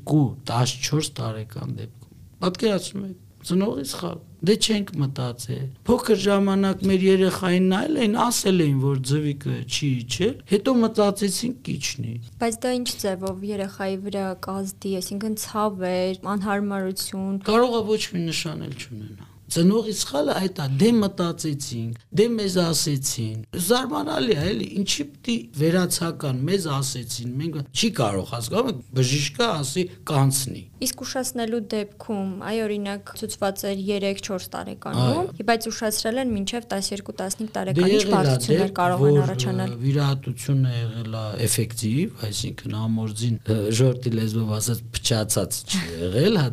14 0.49 1.11
տարեկան 1.19 1.73
դեպք 1.79 1.98
Պատկերացնում 2.39 3.05
եք, 3.09 3.15
ծնողի 3.49 3.85
սխալ։ 3.89 4.19
Դե 4.39 4.53
չենք 4.63 4.91
մտածել։ 5.01 5.63
Փոքր 5.89 6.19
ժամանակ 6.23 6.83
մեր 6.89 7.01
երեխային 7.05 7.65
նայել 7.73 7.97
էին, 8.03 8.13
ասել 8.25 8.63
էին, 8.65 8.77
որ 8.83 9.01
ձվիկը 9.09 9.55
չի 9.67 9.89
իջել, 9.99 10.35
հետո 10.53 10.75
մտածեցին 10.83 11.55
կիչնի։ 11.67 12.13
Բայց 12.43 12.59
դա 12.63 12.71
ինչ 12.79 12.89
ձևով 13.03 13.43
երեխայի 13.49 13.97
վրա 14.05 14.27
կազդի, 14.47 14.93
այսինքն 15.01 15.35
ցավեր, 15.43 16.21
անհարմարություն։ 16.35 17.41
Կարող 17.49 17.75
է 17.79 17.83
ոչ 17.91 18.03
մի 18.15 18.23
նշան 18.29 18.63
էլ 18.69 18.79
չունենա 18.79 19.28
ծնողի 19.55 19.93
սխալը 19.99 20.35
այդ 20.39 20.59
է 20.59 20.67
դե 20.81 20.89
մտածեցինք 20.99 22.01
դե 22.19 22.25
մեզ 22.35 22.55
ասեցին 22.63 23.37
զարմանալի 23.69 24.35
է 24.35 24.45
էլի 24.49 24.67
ինչի 24.79 25.05
պիտի 25.09 25.37
վերացական 25.59 26.41
մեզ 26.49 26.67
ասեցին 26.79 27.33
մենք 27.39 27.59
չի 27.69 27.89
կարող 27.99 28.33
հասկանում 28.33 28.69
եք 28.69 28.81
բժիշկը 28.99 29.47
ասի 29.59 29.85
կանցնի 30.09 30.63
իսկ 30.79 31.01
ուշացնելու 31.03 31.61
դեպքում 31.73 32.29
այ 32.49 32.59
օրինակ 32.65 33.13
ցուցված 33.19 33.63
էր 33.69 33.81
3-4 33.89 34.45
տարեկանում 34.53 35.31
բայց 35.49 35.67
ուշացրել 35.69 36.21
են 36.23 36.33
մինչև 36.35 36.67
12-15 36.73 37.49
տարեկան 37.57 37.93
ինչ 37.95 38.05
բարդություններ 38.13 38.73
կարող 38.79 39.03
են 39.09 39.19
առաջանալ 39.23 39.73
վիրահատությունը 39.83 40.73
եղել 40.79 41.17
է 41.19 41.25
էֆեկտիվ 41.49 42.23
այսինքն 42.29 42.77
ամորձին 42.79 43.39
ժորտի 43.79 44.13
լեզվով 44.19 44.53
ասած 44.59 44.83
փչացած 44.95 45.59
չի 45.69 45.83
եղել 45.99 46.39
հա 46.39 46.47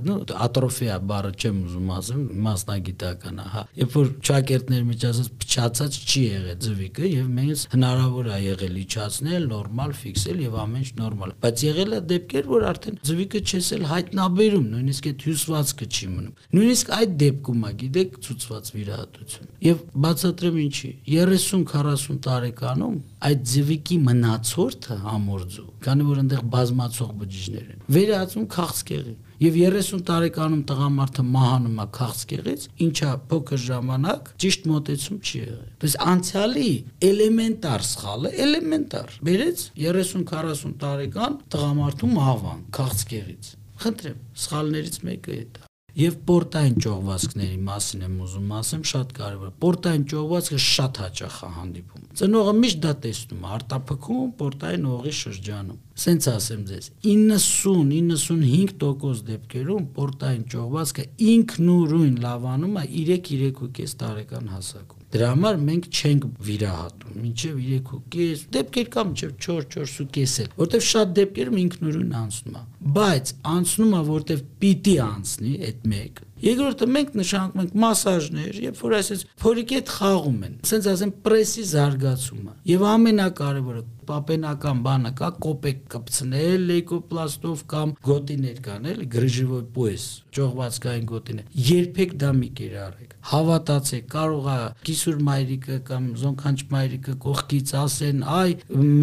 ատրոֆիա 0.46 0.98
բառը 1.10 1.32
չեմ 1.36 1.62
ուզում 1.66 1.92
ասեմ 1.96 2.22
մասնագետ 2.46 2.85
գիտական, 2.86 3.42
հա։ 3.56 3.62
Երբ 3.76 3.96
որ 3.96 4.10
ճակերտներ 4.26 4.84
ասած 5.06 5.28
փչացած 5.42 5.96
չի 6.06 6.22
եղել 6.26 6.58
ձվիկը 6.66 7.10
եւ 7.10 7.28
մենք 7.36 7.74
հնարավոր 7.76 8.28
է 8.30 8.38
եղել 8.46 8.76
իջացնել, 8.82 9.46
նորմալ 9.52 9.94
ֆիքսել 10.00 10.40
եւ 10.46 10.56
ամեն 10.62 10.86
ինչ 10.86 10.90
նորմալ։ 11.00 11.32
Բայց 11.42 11.64
եղել 11.66 11.96
է 11.96 12.00
դեպքեր, 12.12 12.48
որ 12.52 12.66
արդեն 12.70 12.98
ձվիկը 13.06 13.40
չես 13.46 13.68
էլ 13.76 13.84
հայտնաբերում, 13.90 14.66
նույնիսկ 14.76 15.08
այդ 15.10 15.24
հյուսվածքը 15.26 15.88
չի 15.96 16.08
մնում։ 16.16 16.34
Նույնիսկ 16.56 16.92
այդ 16.96 17.14
դեպքում 17.22 17.66
է, 17.66 17.72
գիտեք, 17.82 18.18
ցուցված 18.26 18.70
վիրահատություն։ 18.76 19.50
Եվ 19.66 19.84
բացատրեմ 20.06 20.58
ինչի։ 20.66 20.90
30-40 21.16 22.18
տարեկանում 22.26 22.96
այդ 23.26 23.46
ձվիկի 23.52 23.96
մնացորդը 24.06 24.96
համորձու, 25.06 25.68
քանի 25.86 26.06
որ 26.06 26.20
այնտեղ 26.22 26.42
բազմացող 26.56 27.14
բջիջներ 27.22 27.70
են, 27.76 27.80
վերածում 27.96 28.46
քաղցկեղի 28.56 29.16
եւ 29.42 29.58
30 29.60 30.02
տարեկանում 30.08 30.62
տղամարդը 30.70 31.24
մահանում 31.34 31.82
է 31.82 31.86
քաղցկեղից, 31.98 32.66
ինչա 32.86 33.10
փոքր 33.32 33.62
ժամանակ 33.66 34.30
ճիշտ 34.44 34.66
մոտեցում 34.72 35.20
չի 35.20 35.42
եղել։ 35.42 35.68
Բայց 35.84 35.98
անցյալի 36.14 36.72
էլեմենտար 37.10 37.86
սխալը, 37.90 38.34
էլեմենտար։ 38.46 39.20
Բերեց 39.28 39.68
30-40 39.84 40.74
տարեկան 40.86 41.38
տղամարդու 41.52 42.12
մահվան 42.16 42.66
քաղցկեղից։ 42.80 43.54
Խնդրեմ, 43.86 44.20
սխալներից 44.46 45.00
մեկը 45.10 45.36
է 45.36 45.46
դա 45.56 45.65
եւ 45.96 46.16
պորտային 46.28 46.74
ճողվածքների 46.84 47.54
մասին 47.66 48.02
եմ 48.04 48.16
ուզում 48.26 48.50
ասեմ 48.56 48.82
շատ 48.90 49.12
կարեւոր 49.16 49.52
պորտային 49.62 50.02
ճողվածքը 50.12 50.58
շատ 50.64 50.98
հաճախ 51.02 51.36
է 51.46 51.48
հանդիպում 51.56 52.02
ծնողը 52.20 52.52
միշտ 52.58 52.78
դա 52.84 52.92
տեսնում 53.06 53.46
արտափքում 53.56 54.34
պորտային 54.42 54.84
օղի 54.96 55.14
շրջանում 55.20 55.78
սենց 56.04 56.28
ասեմ 56.34 56.62
ձեզ 56.72 56.90
90-95% 57.06 59.24
դեպքերում 59.30 59.88
պորտային 59.96 60.44
ճողվածքը 60.52 61.04
ինքնուրույն 61.32 62.20
լավանում 62.26 62.76
է 62.76 62.84
3-3.5 62.92 63.96
տարեկան 64.04 64.46
հասակում 64.52 65.05
Դրա 65.16 65.28
համար 65.32 65.60
մենք 65.64 65.86
չենք 65.96 66.24
վիրահատում, 66.46 67.16
մինչև 67.24 67.60
3.5 67.66 68.42
դեպքեր 68.56 68.90
կամ 68.96 69.12
մինչև 69.12 69.34
4-4.5 69.46 70.36
էլ, 70.44 70.50
որտեվ 70.60 70.86
շատ 70.90 71.14
դեպքերում 71.16 71.60
ինքնուրույն 71.62 72.14
անցնում 72.20 72.60
է։ 72.60 72.64
Բայց 73.00 73.34
անցնում 73.56 73.96
է, 73.96 74.02
որտեվ 74.12 74.42
պիտի 74.60 74.96
անցնի 75.06 75.54
այդ 75.70 75.86
մեկ 75.96 76.26
Երկրորդը 76.36 76.86
մենք 76.92 77.14
նշանակում 77.16 77.60
ենք 77.62 77.76
մասաժներ, 77.80 78.56
երբ 78.60 78.80
որ 78.82 78.94
այսպես 78.98 79.22
փորիկի 79.40 79.76
հետ 79.78 79.92
խաղում 79.94 80.42
են, 80.46 80.58
ասենց 80.66 80.88
ասեմ 80.92 81.12
պրեսի 81.24 81.62
զարգացումը։ 81.70 82.52
Եվ 82.70 82.84
ամենակարևորը 82.90 83.84
պապենական 84.08 84.82
բանը 84.86 85.12
կա 85.20 85.28
կոպեկ 85.44 85.78
կպցնել 85.94 86.66
լեյկոպլաստով 86.70 87.62
կամ 87.72 87.94
գոտիներ 88.08 88.58
կան 88.66 88.88
էլի 88.92 89.06
գրժիվոյ 89.14 89.62
պոես 89.76 90.06
ճողվածքային 90.36 91.06
գոտիներ 91.12 91.62
երբեք 91.68 92.14
դա 92.22 92.30
մի 92.40 92.50
կերարեք 92.60 93.14
հավատացեք 93.30 94.10
կարող 94.16 94.50
է 94.52 94.58
կիսուր 94.88 95.22
մայրիկը 95.28 95.78
կամ 95.90 96.10
զոնքանչ 96.22 96.58
մայրիկը 96.76 97.16
կողքից 97.26 97.72
ասեն 97.82 98.20
այ 98.36 98.52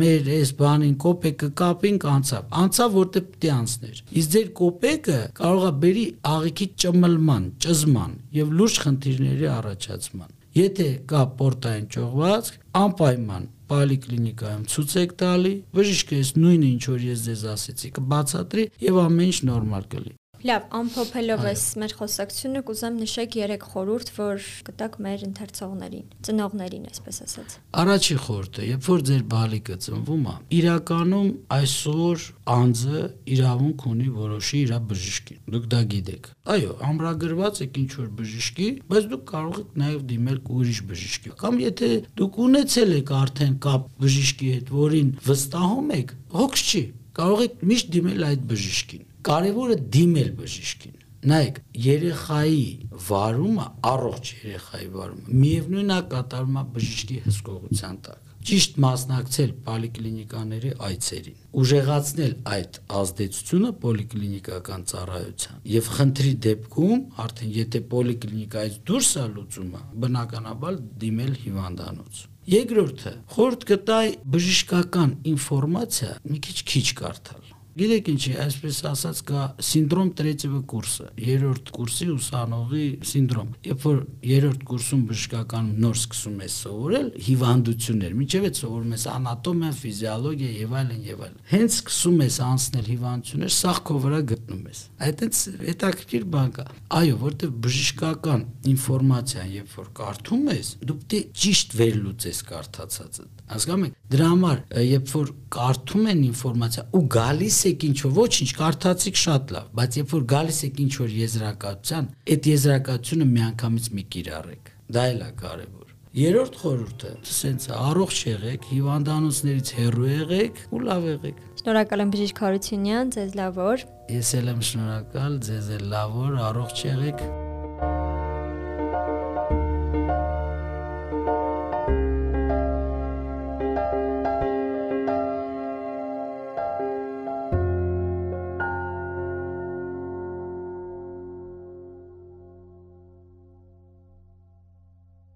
մեր 0.03 0.29
այս 0.38 0.53
բանին 0.63 0.95
կոպեկը 1.03 1.50
կապինք 1.63 2.07
անցավ 2.13 2.55
անցավ 2.63 2.95
որտեղ 3.00 3.27
պիտի 3.33 3.51
անցներ 3.57 4.03
իսկ 4.22 4.38
ձեր 4.38 4.53
կոպեկը 4.62 5.19
կարող 5.41 5.67
է 5.67 5.74
բերի 5.83 6.05
աղիքի 6.33 6.69
ճմլման 6.83 7.51
ճզման 7.67 8.15
եւ 8.43 8.55
լուրջ 8.62 8.79
խնդիրների 8.86 9.51
առաջացման 9.57 10.39
Եթե 10.53 10.88
կա 11.10 11.19
պորտային 11.38 11.86
ճողվածք, 11.93 12.57
անպայման 12.77 13.45
պոլիկլինիկայում 13.72 14.65
ցույց 14.74 14.98
եք 15.03 15.15
տալի, 15.24 15.53
բժիշկը 15.77 16.20
այս 16.24 16.34
նույնը 16.43 16.67
ինչ 16.74 16.84
որ 16.93 17.08
ես 17.12 17.24
ձեզ 17.29 17.46
ասեցի, 17.53 17.93
կբացատրի 18.00 18.67
եւ 18.89 19.00
ամեն 19.03 19.32
ինչ 19.34 19.39
նորմալ 19.53 19.88
կլինի։ 19.93 20.23
Լավ, 20.43 20.63
ամփոփելով 20.75 21.45
այս 21.47 21.62
մեր 21.79 21.93
խոսակցությունը 21.95 22.62
կուզեմ 22.67 22.95
նշեք 23.00 23.35
3 23.39 23.62
խորհուրդ, 23.63 24.09
որ 24.17 24.47
կտակ 24.67 24.95
մեր 25.05 25.21
ընթերցողներին, 25.29 26.09
ծնողներին, 26.27 26.88
այսպես 26.89 27.19
ասած։ 27.23 27.53
Առաջի 27.79 28.17
խորհուրդը, 28.25 28.65
երբ 28.67 28.89
որ 28.89 29.05
ձեր 29.07 29.23
բալիկը 29.33 29.77
ծնվում 29.85 30.25
է, 30.27 30.35
իրականում 30.57 31.29
այսօր 31.57 32.25
անձը 32.57 33.03
իրավունք 33.38 33.85
ունի 33.93 34.09
որոշի 34.19 34.59
իր 34.63 34.73
բժշկին։ 34.91 35.39
Դուք 35.55 35.69
դա 35.71 35.79
գիտեք։ 35.93 36.27
Այո, 36.43 36.75
ամրագրված 36.91 37.63
եք 37.63 37.79
ինչ 37.83 37.91
որ 38.03 38.12
բժշկի, 38.19 38.67
բայց 38.91 39.09
դուք 39.13 39.23
կարող 39.31 39.62
եք 39.63 39.79
նաև 39.79 40.03
դիմել 40.12 40.43
ուրիշ 40.59 40.83
բժշկի։ 40.91 41.33
Կամ 41.39 41.63
եթե 41.63 41.89
դուք 42.19 42.41
ունեցել 42.50 42.93
եք 43.00 43.15
արդեն 43.23 43.55
կապ 43.63 43.88
բժշկի 44.03 44.51
հետ, 44.57 44.75
որին 44.83 45.15
վստահում 45.23 45.97
եք, 46.03 46.13
հոգս 46.35 46.67
չի, 46.67 46.83
կարող 47.13 47.43
եք 47.47 47.65
միշտ 47.71 47.91
դիմել 47.93 48.29
այդ 48.33 48.47
բժշկին։ 48.51 49.09
Կարևորը 49.24 49.80
դիմել 49.96 50.30
բժշկին 50.42 51.00
նայեք 51.32 51.60
երեխայի 51.84 52.63
վարումը 53.08 53.68
առողջ 53.94 54.32
երեխայի 54.44 54.88
վարումը 54.98 55.38
միևնույնն 55.44 55.94
է 55.96 56.00
կատարվում 56.13 56.60
է 56.60 56.63
բժշկի 56.75 57.20
հսկողության 57.27 58.00
տակ 58.08 58.34
ճիշտ 58.44 58.80
մասնակցել 58.84 59.51
պոլիկլինիկաների 59.63 60.72
այցերին, 60.88 61.38
ուժեղացնել 61.63 62.34
այդ 62.56 62.80
ազդեցությունը 63.00 63.72
պոլիկլինիկական 63.84 64.84
ծառայության 64.92 65.62
եւ 65.74 65.89
խնդրի 65.96 66.34
դեպքում 66.48 67.06
արդեն 67.24 67.56
եթե 67.62 67.84
պոլիկլինիկայից 67.94 68.77
դուրս 68.92 69.13
է 69.24 69.25
լուծումը, 69.38 69.82
բնականաբար 70.03 70.80
դիմել 71.08 71.34
հիվանդանոց։ 71.48 72.22
Երկրորդը, 72.53 73.18
խորտ 73.38 73.68
կտայ 73.72 74.08
բժշկական 74.36 75.18
ինֆորմացիա 75.32 76.15
մի 76.27 76.44
քիչ 76.44 76.58
քիչ 76.74 76.88
կարդալ 77.00 77.53
Գիտեք 77.74 78.10
ինչի, 78.12 78.32
այսպես 78.38 78.80
ասած 78.86 79.20
կա 79.25 79.44
սինդրոմ 79.65 80.10
տրեթիվը 80.20 80.60
կուրսը, 80.70 81.06
երրորդ 81.25 81.70
կուրսի 81.74 82.06
ուսանողի 82.13 82.84
սինդրոմ։ 83.10 83.48
Երբ 83.65 83.88
որ 83.88 83.98
երրորդ 84.30 84.65
կուրսում 84.70 85.01
բժշկական 85.10 85.72
նոր 85.82 85.98
սկսում 85.98 86.36
ես 86.44 86.58
սովորել 86.63 87.10
հիվանդություններ, 87.27 88.13
միջև 88.20 88.46
է 88.46 88.51
սովորում 88.62 88.94
ես 88.94 89.06
անատոմիա, 89.13 89.72
ֆիզիոլոգիա 89.82 90.51
եւ 90.53 90.75
այլն 90.84 91.01
եւ 91.10 91.24
այլն։ 91.25 91.42
Հենց 91.50 91.77
սկսում 91.80 92.22
ես 92.24 92.38
անցնել 92.53 92.88
հիվանդություններ, 92.94 93.53
սաղ 93.58 93.82
քո 93.89 93.98
վրա 94.06 94.22
գտնում 94.34 94.63
ես։ 94.70 94.84
Այդտենց 95.10 95.42
հետաքրքիր 95.74 96.27
բան 96.34 96.53
կա։ 96.53 96.68
Այո, 96.94 97.18
որտեվ 97.24 97.58
բժշկական 97.63 98.46
ինֆորմացիան, 98.74 99.50
երբ 99.58 99.77
որ 99.82 99.89
կարդում 99.98 100.46
ես, 100.53 100.70
դու 100.84 101.00
պետք 101.03 101.18
է 101.18 101.22
ճիշտ 101.44 101.75
վերլուծես 101.80 102.39
կարդացածը։ 102.53 103.25
Հասկանում 103.53 103.84
եք։ 103.86 103.96
Դրա 104.13 104.27
համար, 104.34 104.60
երբ 104.84 105.10
որ 105.13 105.32
կարդում 105.53 106.06
են 106.13 106.22
ինֆորմացիա 106.30 106.84
ու 106.94 107.01
գալիս 107.13 107.58
եք 107.70 107.86
ինչ 107.88 107.98
որ 108.03 108.13
ոչինչ 108.17 108.50
կարդացիք 108.60 109.22
շատ 109.24 109.53
լավ, 109.55 109.70
բայց 109.79 109.98
երբ 110.00 110.13
որ 110.13 110.25
գալիս 110.34 110.60
եք 110.67 110.82
ինչ 110.84 110.93
որ 111.03 111.15
եզրակացության, 111.20 112.10
այդ 112.34 112.50
եզրակացությունը 112.53 113.29
միանգամից 113.34 113.88
մի 113.93 114.03
կիրառեք։ 114.13 114.74
Դա 114.93 115.05
էլ 115.13 115.24
է 115.24 115.32
կարևոր։ 115.43 115.84
Երրորդ 116.13 116.58
խորհուրդը, 116.62 117.12
ասենց 117.25 117.63
առողջ 117.74 118.17
եղեք, 118.27 118.67
հիվանդանոցներից 118.70 119.72
հեռու 119.79 120.10
եղեք 120.12 120.60
ու 120.70 120.82
լավ 120.86 121.08
եղեք։ 121.10 121.39
Շնորհակալ 121.63 122.03
եմ 122.03 122.12
բժիշկ 122.13 122.41
Հարությունյան, 122.46 123.13
ձեզ 123.17 123.38
լավ 123.39 123.58
օր։ 123.65 123.88
Ես 124.13 124.36
էլ 124.43 124.51
եմ 124.53 124.62
շնորհակալ, 124.70 125.39
ձեզ 125.50 125.72
էլ 125.79 125.88
լավ 125.96 126.20
օր, 126.27 126.38
առողջ 126.51 126.86
եղեք։ 126.91 127.25